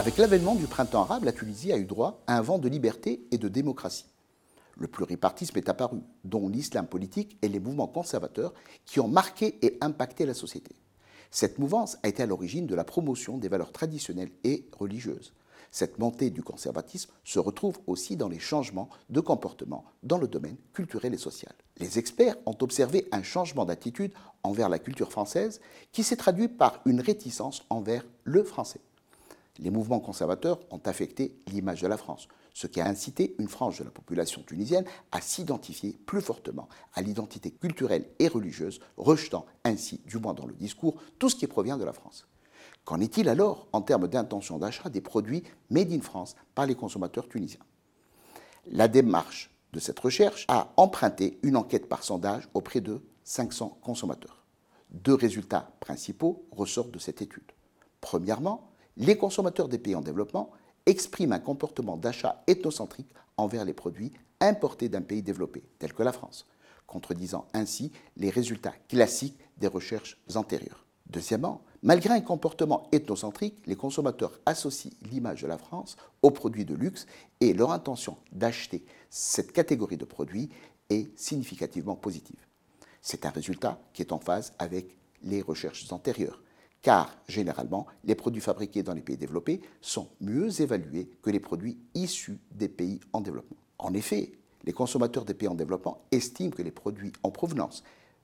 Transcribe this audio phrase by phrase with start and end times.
[0.00, 3.22] Avec l'avènement du printemps arabe, la Tunisie a eu droit à un vent de liberté
[3.30, 4.06] et de démocratie.
[4.78, 8.54] Le pluripartisme est apparu, dont l'islam politique et les mouvements conservateurs
[8.86, 10.74] qui ont marqué et impacté la société.
[11.30, 15.34] Cette mouvance a été à l'origine de la promotion des valeurs traditionnelles et religieuses.
[15.70, 20.56] Cette montée du conservatisme se retrouve aussi dans les changements de comportement dans le domaine
[20.72, 21.52] culturel et social.
[21.78, 24.12] Les experts ont observé un changement d'attitude
[24.42, 25.60] envers la culture française
[25.92, 28.80] qui s'est traduit par une réticence envers le français
[29.60, 33.78] les mouvements conservateurs ont affecté l'image de la France, ce qui a incité une frange
[33.78, 40.00] de la population tunisienne à s'identifier plus fortement à l'identité culturelle et religieuse, rejetant ainsi,
[40.06, 42.26] du moins dans le discours, tout ce qui provient de la France.
[42.84, 47.28] Qu'en est-il alors en termes d'intention d'achat des produits made in France par les consommateurs
[47.28, 47.60] tunisiens?
[48.66, 54.44] La démarche de cette recherche a emprunté une enquête par sondage auprès de 500 consommateurs.
[54.90, 57.52] Deux résultats principaux ressortent de cette étude.
[58.00, 60.50] Premièrement, les consommateurs des pays en développement
[60.86, 66.12] expriment un comportement d'achat ethnocentrique envers les produits importés d'un pays développé, tel que la
[66.12, 66.46] France,
[66.86, 70.86] contredisant ainsi les résultats classiques des recherches antérieures.
[71.10, 76.74] Deuxièmement, malgré un comportement ethnocentrique, les consommateurs associent l'image de la France aux produits de
[76.74, 77.06] luxe
[77.40, 80.50] et leur intention d'acheter cette catégorie de produits
[80.88, 82.46] est significativement positive.
[83.02, 86.42] C'est un résultat qui est en phase avec les recherches antérieures
[86.80, 91.78] car généralement, les produits fabriqués dans les pays développés sont mieux évalués que les produits
[91.94, 93.58] issus des pays en développement.
[93.78, 94.32] En effet,
[94.64, 97.82] les consommateurs des pays en développement estiment que les produits en provenance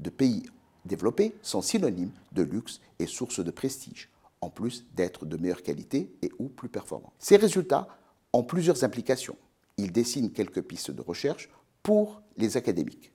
[0.00, 0.44] de pays
[0.88, 6.12] développés sont synonymes de luxe et source de prestige, en plus d'être de meilleure qualité
[6.22, 7.12] et ou plus performants.
[7.20, 7.88] Ces résultats
[8.32, 9.36] ont plusieurs implications.
[9.76, 11.48] Ils dessinent quelques pistes de recherche
[11.82, 13.12] pour les académiques.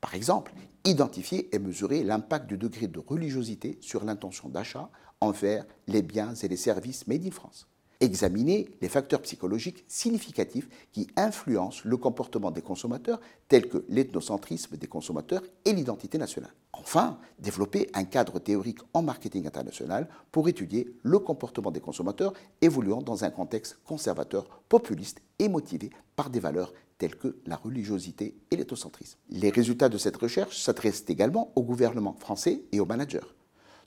[0.00, 0.52] Par exemple,
[0.84, 6.48] identifier et mesurer l'impact du degré de religiosité sur l'intention d'achat envers les biens et
[6.48, 7.66] les services made in France.
[8.00, 14.86] Examiner les facteurs psychologiques significatifs qui influencent le comportement des consommateurs, tels que l'ethnocentrisme des
[14.86, 16.52] consommateurs et l'identité nationale.
[16.72, 23.00] Enfin, développer un cadre théorique en marketing international pour étudier le comportement des consommateurs évoluant
[23.00, 28.56] dans un contexte conservateur, populiste et motivé par des valeurs telles que la religiosité et
[28.56, 29.18] l'éthocentrisme.
[29.30, 33.20] Les résultats de cette recherche s'adressent également au gouvernement français et aux managers.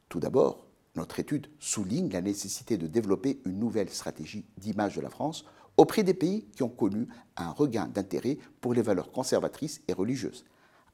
[0.09, 0.65] Tout d'abord,
[0.95, 5.45] notre étude souligne la nécessité de développer une nouvelle stratégie d'image de la France
[5.77, 7.07] auprès des pays qui ont connu
[7.37, 10.45] un regain d'intérêt pour les valeurs conservatrices et religieuses,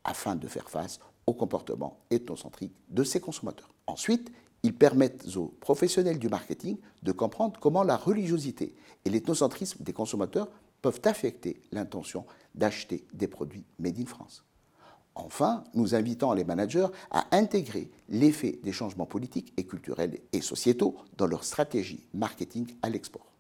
[0.03, 3.73] afin de faire face au comportement ethnocentrique de ces consommateurs.
[3.87, 8.75] Ensuite, ils permettent aux professionnels du marketing de comprendre comment la religiosité
[9.05, 10.49] et l'ethnocentrisme des consommateurs
[10.81, 14.45] peuvent affecter l'intention d'acheter des produits made in France.
[15.15, 20.97] Enfin, nous invitons les managers à intégrer l'effet des changements politiques et culturels et sociétaux
[21.17, 23.31] dans leur stratégie marketing à l'export.